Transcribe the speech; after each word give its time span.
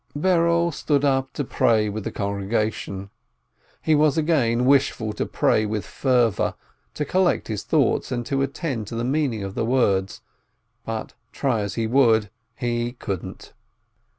Berel 0.17 0.73
stood 0.73 1.05
up 1.05 1.31
to 1.33 1.43
pray 1.43 1.87
with 1.87 2.03
the 2.05 2.11
congregation. 2.11 3.11
He 3.83 3.93
was 3.93 4.17
again 4.17 4.65
wishful 4.65 5.13
to 5.13 5.27
pray 5.27 5.67
with 5.67 5.85
fervor, 5.85 6.55
to 6.95 7.05
collect 7.05 7.49
his 7.49 7.61
thoughts, 7.61 8.11
and 8.11 8.27
attend 8.31 8.87
to 8.87 8.95
the 8.95 9.03
meaning 9.03 9.43
of 9.43 9.53
the 9.53 9.63
words, 9.63 10.21
but 10.83 11.13
try 11.31 11.61
as 11.61 11.75
he 11.75 11.85
would, 11.85 12.31
he 12.55 12.93
couldn't 12.93 13.53